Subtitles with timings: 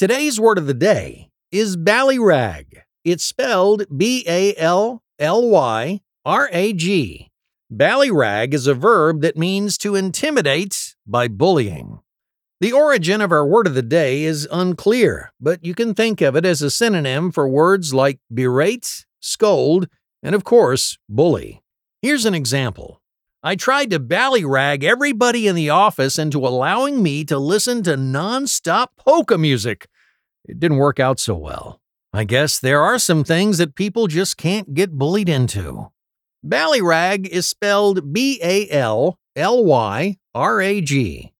[0.00, 2.64] Today's word of the day is ballyrag.
[3.04, 7.28] It's spelled B A L L Y R A G.
[7.70, 12.00] Ballyrag is a verb that means to intimidate by bullying.
[12.62, 16.34] The origin of our word of the day is unclear, but you can think of
[16.34, 19.86] it as a synonym for words like berate, scold,
[20.22, 21.60] and of course, bully.
[22.00, 23.02] Here's an example.
[23.42, 28.92] I tried to ballyrag everybody in the office into allowing me to listen to non-stop
[28.98, 29.88] polka music.
[30.44, 31.80] It didn't work out so well.
[32.12, 35.90] I guess there are some things that people just can't get bullied into.
[36.44, 41.32] Ballyrag is spelled B A L L Y R A G.